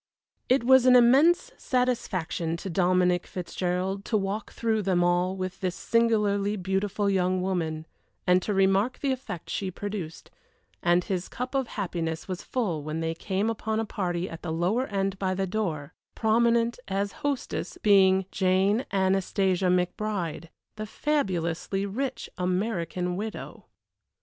It 0.49 0.63
was 0.63 0.87
an 0.87 0.95
immense 0.95 1.51
satisfaction 1.59 2.57
to 2.57 2.71
Dominic 2.71 3.27
Fitzgerald 3.27 4.03
to 4.05 4.17
walk 4.17 4.51
through 4.51 4.81
them 4.81 5.03
all 5.03 5.35
with 5.35 5.59
this 5.59 5.75
singularly 5.75 6.55
beautiful 6.57 7.07
young 7.07 7.39
woman, 7.39 7.85
and 8.25 8.41
to 8.41 8.51
remark 8.51 8.97
the 8.97 9.11
effect 9.11 9.51
she 9.51 9.69
produced, 9.69 10.31
and 10.81 11.03
his 11.03 11.29
cup 11.29 11.53
of 11.53 11.67
happiness 11.77 12.27
was 12.27 12.41
full 12.41 12.81
when 12.81 12.99
they 12.99 13.13
came 13.13 13.47
upon 13.47 13.79
a 13.79 13.85
party 13.85 14.27
at 14.27 14.41
the 14.41 14.51
lower 14.51 14.87
end 14.87 15.19
by 15.19 15.35
the 15.35 15.45
door; 15.45 15.93
prominent, 16.15 16.79
as 16.87 17.11
hostess, 17.21 17.77
being 17.83 18.25
Jane 18.31 18.87
Anastasia 18.91 19.67
McBride 19.69 20.49
the 20.77 20.87
fabulously 20.87 21.85
rich 21.85 22.27
American 22.39 23.15
widow. 23.17 23.67